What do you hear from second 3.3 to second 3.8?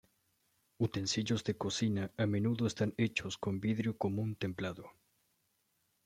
con